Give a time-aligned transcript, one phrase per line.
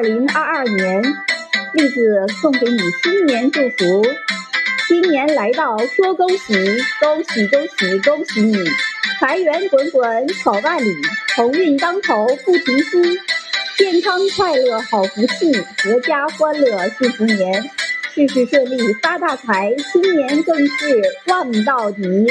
[0.00, 1.02] 二零二二年，
[1.74, 4.02] 栗子送给你新年祝福。
[4.88, 6.54] 新年来到，说恭喜，
[6.98, 8.56] 恭喜恭喜恭喜你！
[9.20, 10.90] 财源滚滚好万里，
[11.36, 13.20] 鸿运当头不停息，
[13.76, 17.62] 健康快乐好福气，阖家欢乐幸福年，
[18.14, 22.26] 事事顺利发大财，新年更是旺到底。